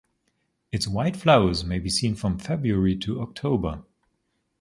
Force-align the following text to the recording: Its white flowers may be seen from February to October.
Its 0.71 0.87
white 0.87 1.15
flowers 1.15 1.63
may 1.63 1.77
be 1.77 1.87
seen 1.87 2.15
from 2.15 2.39
February 2.39 2.97
to 2.97 3.21
October. 3.21 3.83